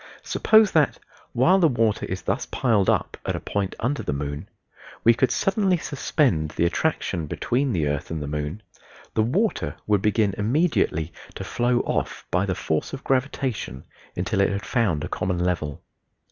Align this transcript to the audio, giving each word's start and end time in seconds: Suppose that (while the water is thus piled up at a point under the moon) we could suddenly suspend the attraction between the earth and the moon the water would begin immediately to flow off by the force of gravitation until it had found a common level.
Suppose 0.23 0.71
that 0.71 0.97
(while 1.31 1.59
the 1.59 1.67
water 1.67 2.07
is 2.07 2.23
thus 2.23 2.47
piled 2.47 2.89
up 2.89 3.17
at 3.23 3.35
a 3.35 3.39
point 3.39 3.75
under 3.79 4.01
the 4.01 4.11
moon) 4.13 4.49
we 5.03 5.13
could 5.13 5.29
suddenly 5.29 5.77
suspend 5.77 6.49
the 6.55 6.65
attraction 6.65 7.27
between 7.27 7.71
the 7.71 7.85
earth 7.87 8.09
and 8.09 8.19
the 8.19 8.25
moon 8.27 8.63
the 9.13 9.21
water 9.21 9.75
would 9.85 10.01
begin 10.01 10.33
immediately 10.39 11.13
to 11.35 11.43
flow 11.43 11.81
off 11.81 12.25
by 12.31 12.47
the 12.47 12.55
force 12.55 12.93
of 12.93 13.03
gravitation 13.03 13.83
until 14.15 14.41
it 14.41 14.49
had 14.49 14.65
found 14.65 15.03
a 15.03 15.07
common 15.07 15.37
level. 15.37 15.83